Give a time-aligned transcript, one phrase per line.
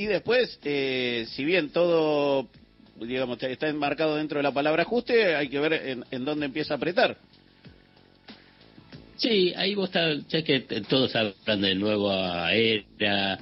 [0.00, 2.48] y después, eh, si bien todo,
[2.98, 6.76] digamos, está enmarcado dentro de la palabra ajuste, hay que ver en, dónde empieza a
[6.78, 7.18] apretar.
[9.16, 13.38] Sí, ahí vos ya que todos hablan de nueva era,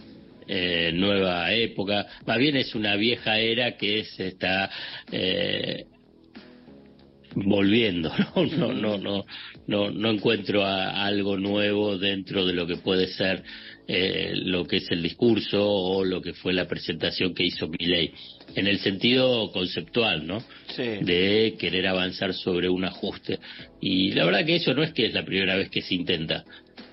[0.49, 4.69] eh, nueva época, más bien es una vieja era que se está
[5.13, 5.87] eh,
[7.37, 8.47] volviendo, ¿no?
[8.47, 9.25] No, no, no,
[9.69, 13.45] no, no encuentro algo nuevo dentro de lo que puede ser
[13.91, 18.13] eh, lo que es el discurso o lo que fue la presentación que hizo Milley,
[18.55, 20.45] en el sentido conceptual, ¿no?
[20.77, 23.39] De querer avanzar sobre un ajuste.
[23.81, 26.45] Y la verdad que eso no es que es la primera vez que se intenta.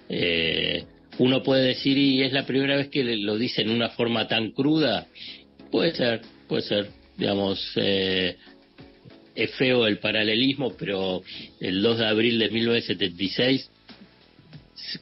[0.08, 0.86] Eh,
[1.18, 4.52] uno puede decir, y es la primera vez que lo dice en una forma tan
[4.52, 5.08] cruda,
[5.72, 6.88] puede ser, puede ser,
[7.18, 8.38] digamos, eh,
[9.36, 11.24] es feo el paralelismo, pero
[11.60, 13.70] el 2 de abril de 1976,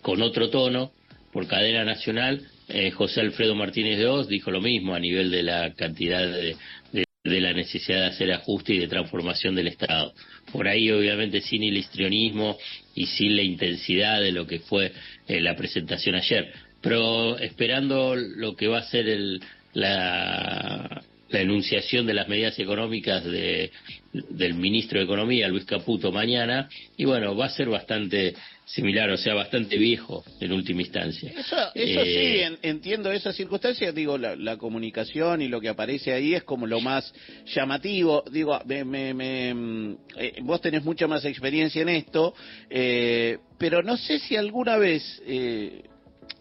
[0.02, 0.92] con otro tono,
[1.34, 5.44] por cadena nacional, eh, José Alfredo Martínez de Oz dijo lo mismo a nivel de
[5.44, 6.56] la cantidad de,
[6.92, 10.14] de, la necesidad de hacer ajuste y de transformación del Estado.
[10.52, 12.58] Por ahí, obviamente, sin el histrionismo
[12.96, 14.92] y sin la intensidad de lo que fue
[15.28, 16.54] eh, la presentación ayer.
[16.82, 19.42] Pero esperando lo que va a ser el,
[19.74, 21.03] la,
[21.34, 23.72] la enunciación de las medidas económicas de,
[24.14, 29.18] del ministro de Economía, Luis Caputo, mañana, y bueno, va a ser bastante similar, o
[29.18, 31.32] sea, bastante viejo en última instancia.
[31.32, 36.36] Eso, eso sí, eh, entiendo esa circunstancia, digo, la, comunicación y lo que aparece ahí
[36.36, 37.12] es como lo más
[37.48, 42.36] llamativo, digo, me, me, mm, eh, vos tenés mucha más experiencia en esto,
[42.70, 45.04] eh, pero no sé si alguna vez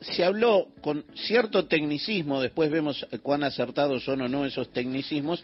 [0.01, 5.43] se habló con cierto tecnicismo, después vemos cuán acertados son o no esos tecnicismos,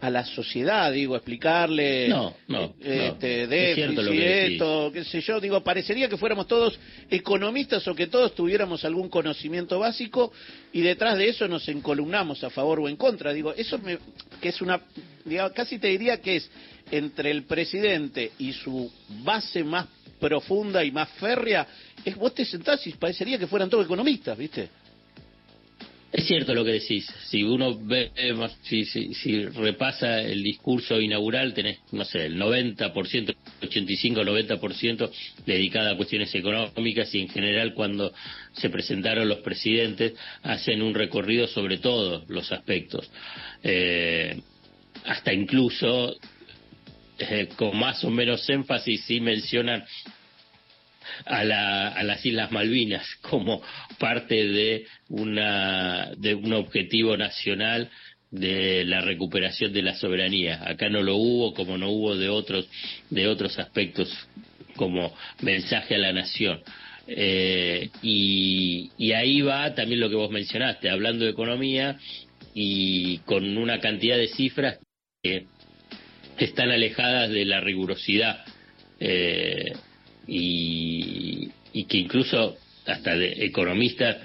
[0.00, 6.08] a la sociedad, digo, explicarle no, no, este, déficit, esto, qué sé yo, digo, parecería
[6.08, 6.78] que fuéramos todos
[7.10, 10.32] economistas o que todos tuviéramos algún conocimiento básico
[10.72, 13.98] y detrás de eso nos encolumnamos a favor o en contra, digo, eso me,
[14.40, 14.80] que es una,
[15.24, 16.50] digo, casi te diría que es
[16.90, 18.90] entre el presidente y su
[19.22, 19.86] base más
[20.20, 21.66] profunda y más férrea,
[22.04, 24.68] es vos te sentás y parecería que fueran todos economistas, ¿viste?
[26.12, 27.06] Es cierto lo que decís.
[27.28, 28.10] Si uno ve,
[28.62, 35.10] si, si, si repasa el discurso inaugural, tenés, no sé, el 90%, 85-90%
[35.46, 38.12] dedicado a cuestiones económicas y en general cuando
[38.54, 43.08] se presentaron los presidentes hacen un recorrido sobre todos los aspectos.
[43.62, 44.40] Eh,
[45.04, 46.16] hasta incluso
[47.20, 49.84] eh, con más o menos énfasis sí mencionan
[51.26, 53.62] a, la, a las Islas Malvinas como
[53.98, 57.90] parte de, una, de un objetivo nacional
[58.30, 60.62] de la recuperación de la soberanía.
[60.64, 62.68] Acá no lo hubo como no hubo de otros,
[63.10, 64.12] de otros aspectos
[64.76, 66.62] como mensaje a la nación.
[67.06, 71.98] Eh, y, y ahí va también lo que vos mencionaste, hablando de economía
[72.54, 74.78] y con una cantidad de cifras
[75.22, 75.46] que,
[76.44, 78.44] están alejadas de la rigurosidad
[78.98, 79.72] eh,
[80.26, 81.48] y,
[81.88, 82.56] que incluso
[82.86, 84.18] hasta de economistas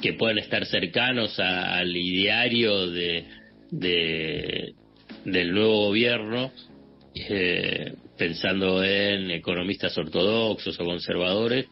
[0.00, 3.24] que pueden estar cercanos al ideario de,
[5.24, 6.52] del nuevo gobierno,
[7.14, 11.66] eh, pensando en economistas ortodoxos o conservadores,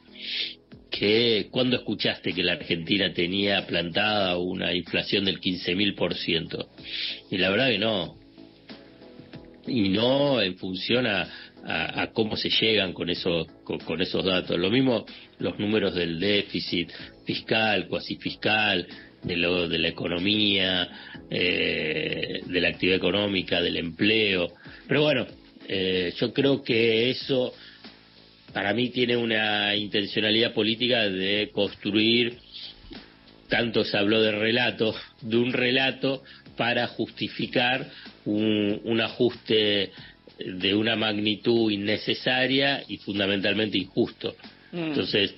[0.91, 6.69] que cuando escuchaste que la Argentina tenía plantada una inflación del 15.000%?
[7.31, 8.22] Y la verdad que no.
[9.67, 11.29] Y no en función a,
[11.65, 14.59] a, cómo se llegan con esos, con, esos datos.
[14.59, 15.07] Lo mismo
[15.39, 16.91] los números del déficit
[17.25, 18.87] fiscal, cuasi fiscal,
[19.23, 20.89] de, lo, de la economía,
[21.31, 24.53] eh, de la actividad económica, del empleo.
[24.89, 25.27] Pero bueno,
[25.69, 27.55] eh, yo creo que eso
[28.53, 32.39] para mí tiene una intencionalidad política de construir,
[33.49, 36.23] tanto se habló de relato, de un relato
[36.57, 37.89] para justificar
[38.25, 39.91] un, un ajuste
[40.39, 44.35] de una magnitud innecesaria y fundamentalmente injusto.
[44.73, 44.79] Mm.
[44.79, 45.35] Entonces,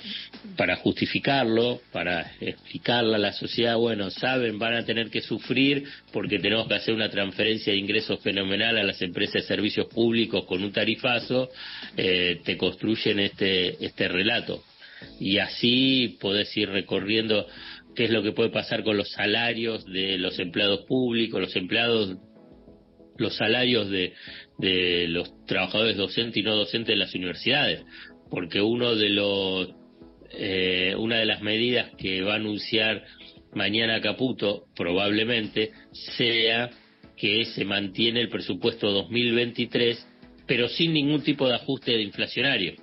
[0.57, 6.39] para justificarlo, para explicarle a la sociedad, bueno, saben, van a tener que sufrir porque
[6.39, 10.63] tenemos que hacer una transferencia de ingresos fenomenal a las empresas de servicios públicos con
[10.63, 11.51] un tarifazo,
[11.97, 14.63] eh, te construyen este, este relato.
[15.21, 17.47] Y así podés ir recorriendo
[17.95, 22.17] qué es lo que puede pasar con los salarios de los empleados públicos, los empleados
[23.17, 24.13] los salarios de,
[24.59, 27.85] de los trabajadores docentes y no docentes de las universidades,
[28.29, 29.71] porque uno de los
[30.37, 33.05] eh, una de las medidas que va a anunciar
[33.53, 35.71] mañana Caputo probablemente
[36.17, 36.71] sea
[37.17, 40.09] que se mantiene el presupuesto 2023
[40.47, 42.75] pero sin ningún tipo de ajuste inflacionario.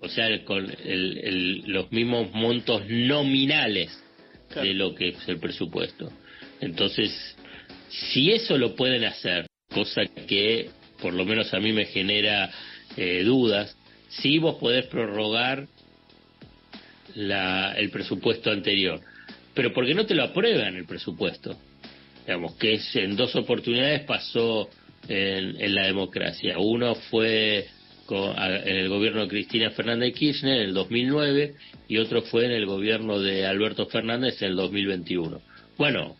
[0.00, 4.03] O sea con el, los mismos montos nominales
[4.54, 6.10] de lo que es el presupuesto.
[6.60, 7.36] Entonces,
[7.88, 10.70] si eso lo pueden hacer, cosa que
[11.00, 12.50] por lo menos a mí me genera
[12.96, 13.76] eh, dudas,
[14.08, 15.66] si vos podés prorrogar
[17.14, 19.00] la, el presupuesto anterior,
[19.54, 21.56] pero porque no te lo aprueban el presupuesto,
[22.26, 24.68] digamos que es, en dos oportunidades pasó
[25.08, 26.58] en, en la democracia.
[26.58, 27.66] Uno fue
[28.08, 31.54] en el gobierno de Cristina Fernández Kirchner en el 2009
[31.88, 35.40] y otro fue en el gobierno de Alberto Fernández en el 2021.
[35.76, 36.16] Bueno,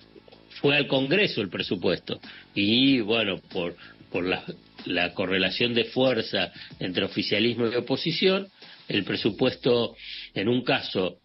[0.61, 2.21] fue al Congreso el presupuesto
[2.55, 3.77] y bueno, por,
[4.11, 4.45] por la,
[4.87, 8.49] la correlación de fuerza entre oficialismo y oposición,
[8.89, 9.95] el presupuesto
[10.35, 11.19] en un caso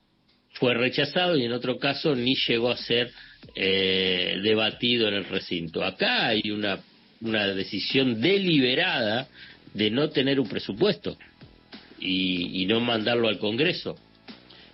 [0.54, 3.12] fue rechazado y en otro caso ni llegó a ser
[3.56, 5.84] eh, debatido en el recinto.
[5.84, 6.80] Acá hay una,
[7.22, 9.28] una decisión deliberada
[9.74, 11.18] de no tener un presupuesto
[12.00, 13.98] y, y no mandarlo al Congreso.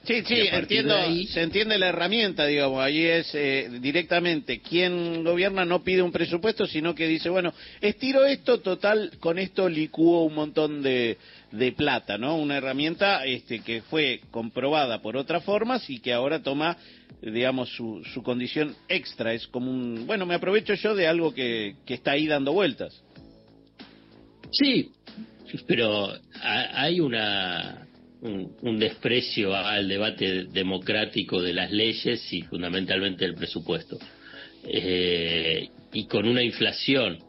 [0.06, 0.96] Sí, sí, entiendo,
[1.30, 6.68] se entiende la herramienta, digamos, ahí es eh, directamente, quien gobierna no pide un presupuesto,
[6.68, 7.52] sino que dice, bueno,
[7.82, 11.18] estiro esto, total, con esto licúo un montón de,
[11.52, 12.38] de plata, ¿no?
[12.38, 16.78] Una herramienta este, que fue comprobada por otras formas y que ahora toma,
[17.24, 21.78] digamos, su, su condición extra, es como un, bueno, me aprovecho yo de algo que,
[21.84, 23.02] que está ahí dando vueltas.
[24.58, 24.92] Sí,
[25.68, 27.86] pero hay una
[28.22, 33.98] un, desprecio al debate democrático de las leyes y fundamentalmente el presupuesto.
[34.68, 37.20] Eh, y con una inflación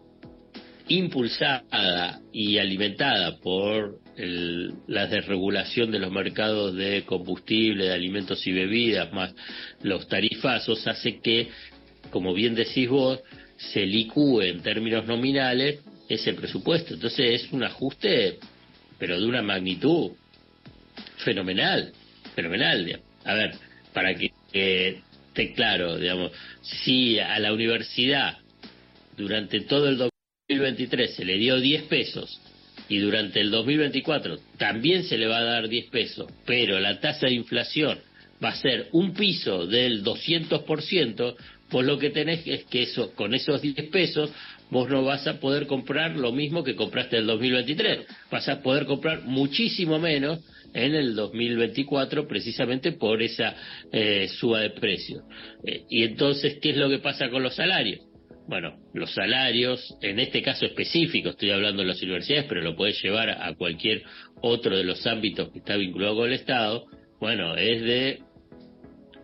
[0.88, 9.12] impulsada y alimentada por la desregulación de los mercados de combustible, de alimentos y bebidas,
[9.12, 9.34] más
[9.82, 11.48] los tarifazos, hace que,
[12.10, 13.20] como bien decís vos,
[13.58, 16.94] se licúe en términos nominales ese presupuesto.
[16.94, 18.38] Entonces es un ajuste,
[18.98, 20.12] pero de una magnitud
[21.18, 21.92] fenomenal,
[22.34, 23.00] fenomenal.
[23.24, 23.54] A ver,
[23.92, 26.32] para que esté claro, digamos,
[26.62, 28.38] si a la universidad
[29.16, 29.96] durante todo el
[30.48, 32.40] 2023 se le dio 10 pesos
[32.88, 37.26] y durante el 2024 también se le va a dar 10 pesos, pero la tasa
[37.26, 37.98] de inflación
[38.42, 41.36] va a ser un piso del 200%,
[41.68, 44.30] pues lo que tenés es que eso, con esos 10 pesos
[44.70, 48.06] vos no vas a poder comprar lo mismo que compraste en el 2023.
[48.30, 50.40] Vas a poder comprar muchísimo menos
[50.74, 53.54] en el 2024 precisamente por esa
[53.92, 55.22] eh, suba de precios.
[55.64, 58.00] Eh, y entonces, ¿qué es lo que pasa con los salarios?
[58.48, 63.02] Bueno, los salarios, en este caso específico, estoy hablando de las universidades, pero lo puedes
[63.02, 64.02] llevar a cualquier
[64.40, 66.86] otro de los ámbitos que está vinculado con el Estado,
[67.18, 68.20] bueno, es de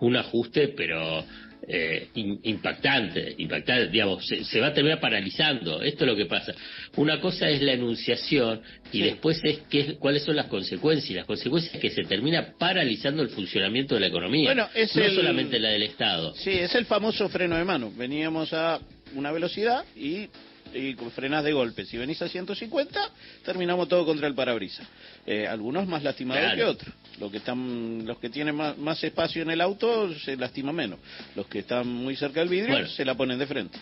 [0.01, 1.25] un ajuste, pero
[1.69, 5.83] eh, impactante, impactante, digamos, se, va a terminar paralizando.
[5.83, 6.55] Esto es lo que pasa.
[6.97, 8.63] Una cosa es la enunciación
[8.93, 11.17] y después es qué, cuáles son las consecuencias.
[11.17, 15.09] Las consecuencias es que se termina paralizando el funcionamiento de la economía, bueno, es no
[15.11, 16.35] solamente la del Estado.
[16.35, 17.93] Sí, es el famoso freno de mano.
[17.97, 18.81] Veníamos a
[19.15, 20.29] una velocidad y
[20.75, 21.85] y frenas de golpe.
[21.85, 23.11] Si venís a 150,
[23.45, 24.87] terminamos todo contra el parabrisas.
[25.27, 26.95] Eh, algunos más lastimados que otros.
[27.21, 30.99] Los que están, los que tienen más, espacio en el auto se lastima menos.
[31.37, 33.79] Los que están muy cerca del vidrio se la ponen de frente.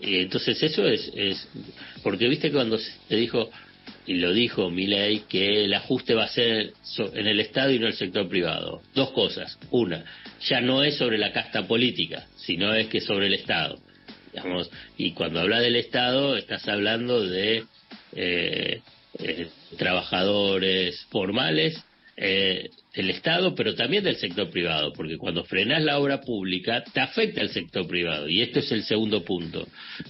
[0.00, 1.48] Y entonces eso es, es
[2.02, 3.50] porque viste cuando se dijo
[4.06, 7.86] y lo dijo Milei que el ajuste va a ser en el Estado y no
[7.86, 8.82] en el sector privado.
[8.94, 9.58] Dos cosas.
[9.70, 10.04] Una,
[10.46, 13.78] ya no es sobre la casta política, sino es que sobre el Estado
[14.96, 17.64] y cuando habla del Estado, estás hablando de
[18.14, 18.82] eh,
[19.18, 21.84] eh, trabajadores formales
[22.16, 27.00] eh, del Estado, pero también del sector privado, porque cuando frenas la obra pública, te
[27.00, 28.28] afecta el sector privado.
[28.28, 29.66] Y este es el segundo punto,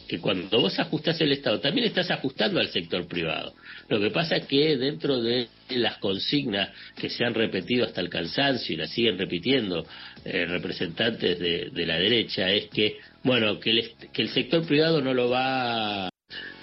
[0.06, 3.54] que cuando vos ajustás el Estado, también estás ajustando al sector privado.
[3.88, 8.11] Lo que pasa es que dentro de las consignas que se han repetido hasta el
[8.11, 9.87] cansancio y las siguen repitiendo
[10.25, 15.00] eh, representantes de, de, la derecha, es que, bueno, que el, que el sector privado
[15.00, 16.11] no lo va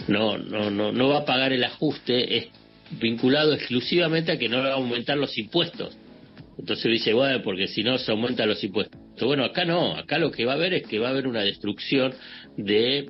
[0.08, 2.48] no, no, no, no va a pagar el ajuste, es
[3.00, 5.98] vinculado exclusivamente a que no va a aumentar los impuestos.
[6.58, 9.00] Entonces dice, bueno, porque si no se aumentan los impuestos.
[9.20, 11.42] Bueno, acá no, acá lo que va a haber es que va a haber una
[11.42, 12.14] destrucción
[12.58, 13.10] de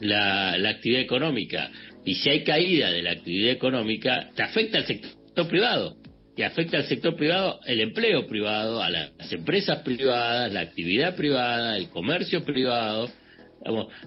[0.00, 1.70] la, actividad económica.
[2.04, 5.96] Y si hay caída de la actividad económica, te afecta al sector privado.
[6.36, 11.76] Y afecta al sector privado, el empleo privado, a las empresas privadas, la actividad privada,
[11.76, 13.08] el comercio privado.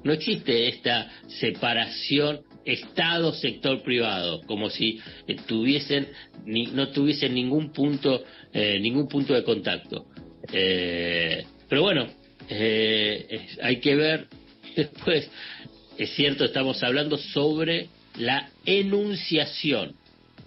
[0.04, 5.00] no existe esta separación Estado, sector privado, como si
[5.48, 6.10] tuviesen,
[6.46, 10.08] no tuviesen ningún punto, eh, ningún punto de contacto.
[10.52, 12.08] Eh, pero bueno,
[12.50, 14.28] eh, hay que ver
[14.76, 15.30] después,
[15.98, 19.96] es cierto, estamos hablando sobre la enunciación,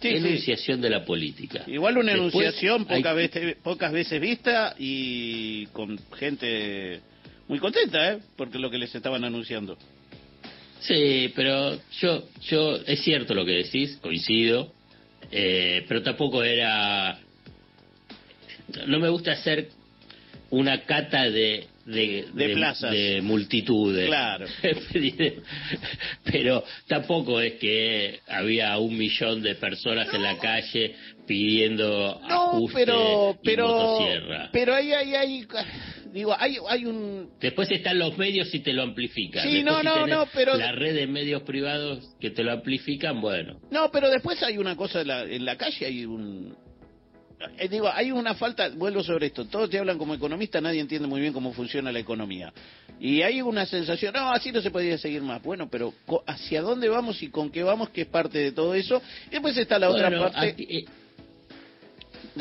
[0.03, 1.65] enunciación de la política.
[1.67, 2.87] Igual una enunciación
[3.63, 7.01] pocas veces vista y con gente
[7.49, 8.19] muy contenta, ¿eh?
[8.37, 9.79] Porque lo que les estaban anunciando.
[10.81, 14.73] Sí, pero yo, yo, es cierto lo que decís, coincido,
[15.31, 17.19] eh, pero tampoco era,
[18.87, 19.69] no me gusta hacer
[20.51, 22.93] una cata de de, plazas.
[22.93, 24.07] de multitudes.
[24.07, 24.47] Claro.
[26.25, 30.95] Pero tampoco es que había un millón de personas en la calle
[31.27, 33.99] pidiendo no, pero, pero,
[34.53, 35.47] Pero ahí hay, hay,
[36.13, 37.31] digo, hay, hay un...
[37.41, 39.43] Después están los medios y te lo amplifican.
[39.43, 40.57] Sí, no, no, no, pero...
[40.57, 43.61] La red de medios privados que te lo amplifican, bueno.
[43.71, 46.55] No, pero después hay una cosa, en la, en la calle hay un
[47.59, 51.09] eh, digo, hay una falta, vuelvo sobre esto, todos te hablan como economista, nadie entiende
[51.09, 52.53] muy bien cómo funciona la economía.
[52.99, 55.43] Y hay una sensación, no, así no se podría seguir más.
[55.43, 55.95] Bueno, pero
[56.27, 57.89] ¿hacia dónde vamos y con qué vamos?
[57.91, 59.01] Que es parte de todo eso.
[59.29, 60.55] Y después está la otra parte...
[60.59, 60.85] Eh,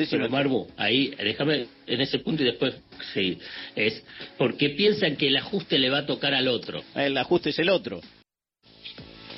[0.09, 2.75] pero Marbu, ahí, déjame en ese punto y después
[3.13, 3.39] seguir.
[3.75, 4.03] Es
[4.37, 6.83] porque piensan que el ajuste le va a tocar al otro.
[6.95, 8.01] El ajuste es el otro.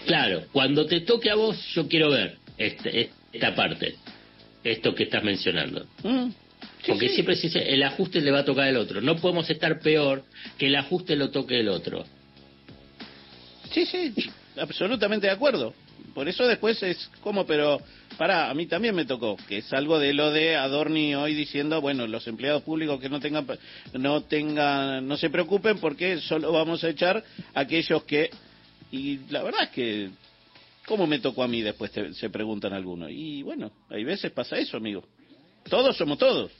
[0.05, 3.95] Claro, cuando te toque a vos, yo quiero ver este, esta parte
[4.63, 5.85] esto que estás mencionando.
[6.03, 6.29] Mm.
[6.87, 9.01] Porque siempre se dice, el ajuste le va a tocar el otro.
[9.01, 10.23] No podemos estar peor
[10.57, 12.05] que el ajuste lo toque el otro.
[13.71, 14.13] Sí, sí,
[14.57, 15.73] absolutamente de acuerdo.
[16.13, 17.79] Por eso después es como, pero
[18.17, 21.79] para, a mí también me tocó, que es algo de lo de Adorni hoy diciendo,
[21.81, 23.47] bueno, los empleados públicos que no tengan,
[23.93, 28.29] no tengan, no se preocupen porque solo vamos a echar a aquellos que,
[28.91, 30.09] y la verdad es que
[30.85, 31.91] ¿Cómo me tocó a mí después?
[31.91, 33.11] se preguntan algunos.
[33.11, 35.03] Y bueno, hay veces pasa eso, amigo.
[35.69, 36.51] Todos somos todos.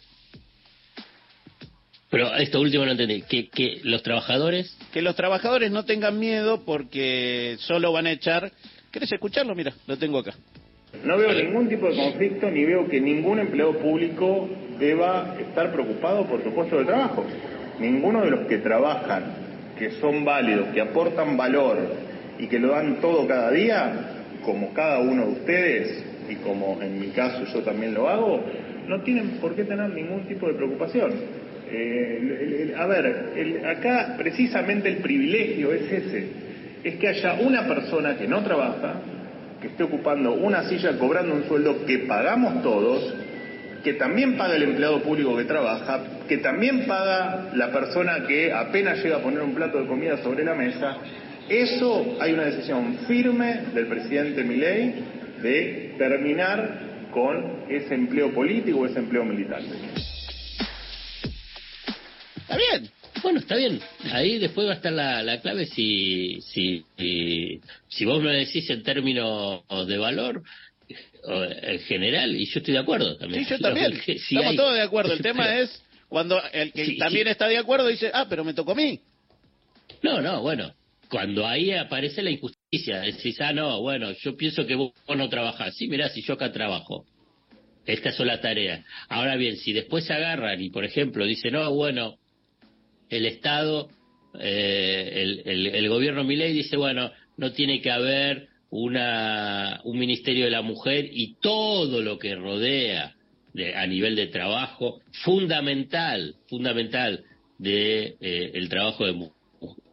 [2.10, 3.24] Pero esto último no entendí.
[3.24, 4.78] ¿Que, ¿Que los trabajadores?
[4.94, 8.52] Que los trabajadores no tengan miedo porque solo van a echar...
[8.92, 9.56] ¿Querés escucharlo?
[9.56, 10.34] Mira, lo tengo acá.
[11.06, 16.26] No veo ningún tipo de conflicto ni veo que ningún empleado público deba estar preocupado
[16.26, 17.26] por su puesto de trabajo.
[17.80, 19.24] Ninguno de los que trabajan,
[19.80, 21.78] que son válidos, que aportan valor
[22.38, 23.94] y que lo dan todo cada día,
[24.44, 28.44] como cada uno de ustedes, y como en mi caso yo también lo hago,
[28.88, 31.14] no tienen por qué tener ningún tipo de preocupación.
[31.72, 36.28] Eh, a ver, acá precisamente el privilegio es ese,
[36.84, 38.96] es que haya una persona que no trabaja,
[39.62, 43.14] que esté ocupando una silla cobrando un sueldo que pagamos todos,
[43.84, 49.04] que también paga el empleado público que trabaja, que también paga la persona que apenas
[49.04, 50.98] llega a poner un plato de comida sobre la mesa,
[51.50, 54.94] eso hay una decisión firme del presidente Milei
[55.42, 59.60] de terminar con ese empleo político, ese empleo militar.
[62.38, 63.01] Está bien.
[63.22, 63.80] Bueno, está bien.
[64.12, 66.84] Ahí después va a estar la, clave si, si,
[67.88, 70.44] si, vos me decís en términos de valor,
[71.28, 73.44] en general, y yo estoy de acuerdo también.
[73.44, 73.94] Sí, yo también.
[74.06, 75.14] Estamos todos de acuerdo.
[75.14, 78.72] El tema es cuando el que también está de acuerdo dice, ah, pero me tocó
[78.72, 79.00] a mí.
[80.02, 80.74] No, no, bueno,
[81.10, 85.76] cuando ahí aparece la injusticia, decís, ah, no, bueno, yo pienso que vos no trabajás.
[85.76, 87.06] Sí, mirá, si yo acá trabajo.
[87.86, 88.86] Estas son las tareas.
[89.10, 92.18] Ahora bien, si después se agarran y, por ejemplo, dicen, no, bueno,
[93.12, 93.90] el Estado,
[94.40, 100.52] eh, el, el, gobierno Milei dice, bueno, no tiene que haber una, un Ministerio de
[100.52, 103.16] la Mujer y todo lo que rodea
[103.54, 107.24] de, a nivel de trabajo, fundamental, fundamental
[107.58, 109.42] de eh, el trabajo de mujeres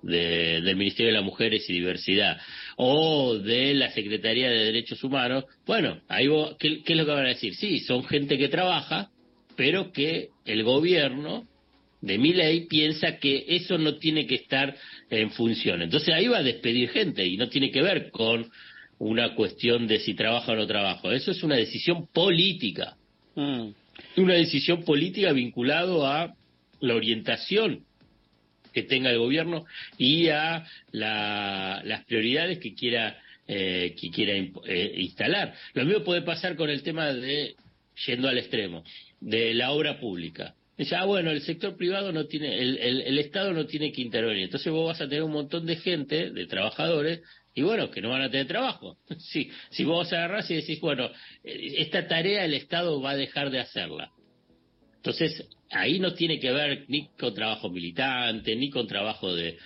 [0.02, 2.38] del Ministerio de las Mujeres y Diversidad
[2.76, 7.30] o de la Secretaría de Derechos Humanos, bueno, ahí ¿qué, es lo que van a
[7.30, 7.54] decir?
[7.54, 9.10] Sí, son gente que trabaja,
[9.56, 11.46] pero que el gobierno
[12.00, 14.76] de mi ley piensa que eso no tiene que estar
[15.10, 15.82] en función.
[15.82, 18.50] Entonces ahí va a despedir gente y no tiene que ver con
[18.98, 21.12] una cuestión de si trabaja o no trabaja.
[21.12, 22.96] Eso es una decisión política.
[23.34, 23.68] Mm.
[24.16, 26.34] Una decisión política vinculado a
[26.80, 27.84] la orientación
[28.72, 29.64] que tenga el gobierno
[29.96, 33.18] y a las prioridades que quiera
[33.50, 35.54] eh, que quiera eh, instalar.
[35.72, 37.54] Lo mismo puede pasar con el tema de
[38.06, 38.84] yendo al extremo
[39.20, 40.54] de la obra pública.
[40.78, 44.44] Dice, ah, bueno, el sector privado no tiene, el, el, Estado no tiene que intervenir.
[44.44, 47.20] Entonces vos vas a tener un montón de gente, de trabajadores,
[47.52, 48.96] y bueno, que no van a tener trabajo.
[49.18, 51.10] Sí, si vos agarrás y decís, bueno,
[51.42, 54.12] eh, esta tarea el Estado va a dejar de hacerla.
[54.98, 59.56] Entonces, ahí no tiene que ver ni con trabajo militante, ni con trabajo de,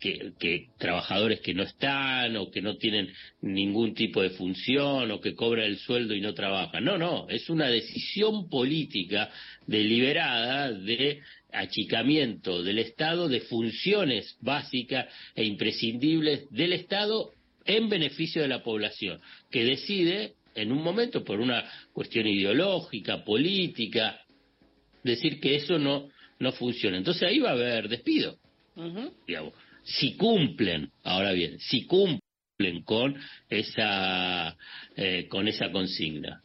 [0.00, 3.12] que, trabajadores que no están o que no tienen
[3.42, 6.84] ningún tipo de función o que cobran el sueldo y no trabajan.
[6.84, 9.30] No, no, es una decisión política
[9.66, 11.22] deliberada de
[11.52, 17.30] achicamiento del Estado de funciones básicas e imprescindibles del Estado
[17.64, 24.20] en beneficio de la población, que decide en un momento por una cuestión ideológica, política,
[25.06, 26.08] decir que eso no,
[26.38, 26.96] no funciona.
[26.96, 28.36] Entonces ahí va a haber despido,
[29.26, 29.54] digamos.
[29.84, 33.16] Si cumplen, ahora bien, si cumplen con
[33.48, 34.56] esa,
[34.96, 36.42] eh, con esa consigna.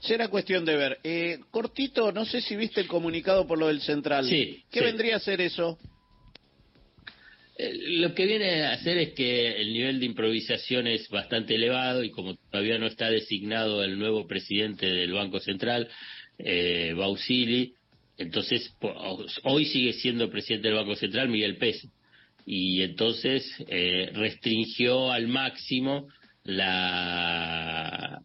[0.00, 0.98] Será cuestión de ver.
[1.04, 4.26] Eh, cortito, no sé si viste el comunicado por lo del central.
[4.26, 4.62] Sí.
[4.70, 5.78] ¿Qué vendría a ser eso?
[7.58, 12.02] Eh, lo que viene a hacer es que el nivel de improvisación es bastante elevado
[12.02, 15.88] y como todavía no está designado el nuevo presidente del Banco Central,
[16.44, 17.74] eh, Bausili,
[18.16, 18.74] entonces
[19.44, 21.86] hoy sigue siendo presidente del Banco Central Miguel Pérez.
[22.44, 26.08] Y entonces eh, restringió al máximo
[26.44, 28.20] la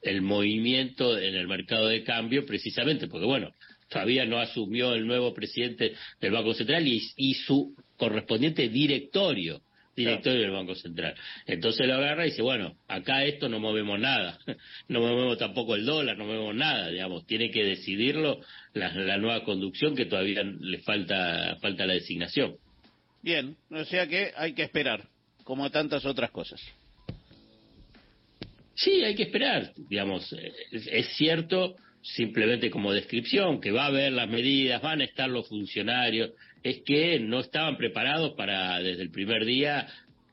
[0.00, 3.52] el movimiento en el mercado de cambio precisamente porque bueno
[3.88, 9.60] todavía no asumió el nuevo presidente del Banco Central y, su correspondiente directorio
[9.98, 11.14] directorio del Banco Central.
[11.46, 14.38] Entonces lo agarra y dice, bueno, acá esto no movemos nada,
[14.88, 18.40] no movemos tampoco el dólar, no movemos nada, digamos, tiene que decidirlo
[18.74, 22.56] la, nueva conducción que todavía le falta, falta la designación.
[23.22, 25.08] Bien, o sea que hay que esperar,
[25.44, 26.60] como tantas otras cosas.
[28.74, 30.32] Sí, hay que esperar, digamos,
[30.70, 31.74] es cierto
[32.14, 36.30] simplemente como descripción, que va a haber las medidas, van a estar los funcionarios,
[36.62, 39.86] es que no estaban preparados para desde el primer día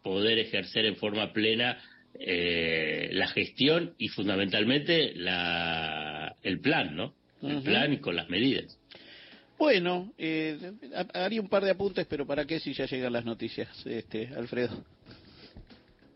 [0.03, 1.77] poder ejercer en forma plena
[2.19, 7.13] eh, la gestión y fundamentalmente la, el plan, ¿no?
[7.41, 8.79] El plan y con las medidas.
[9.57, 10.57] Bueno, eh,
[11.13, 14.83] haría un par de apuntes, pero ¿para qué si ya llegan las noticias, este, Alfredo?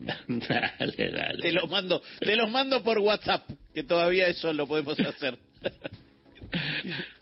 [0.00, 1.42] dale, dale.
[1.42, 5.38] Te los mando, te los mando por WhatsApp, que todavía eso lo podemos hacer.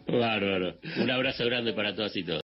[0.06, 0.78] Bárbaro.
[0.96, 2.36] Un abrazo grande para todas y todos.